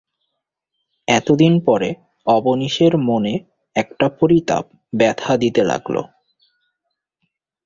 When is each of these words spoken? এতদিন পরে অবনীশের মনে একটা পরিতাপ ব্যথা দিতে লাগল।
এতদিন 1.07 1.53
পরে 1.65 1.89
অবনীশের 2.27 2.93
মনে 3.09 3.33
একটা 3.75 4.05
পরিতাপ 4.19 4.63
ব্যথা 4.93 5.33
দিতে 5.37 5.61
লাগল। 5.63 5.95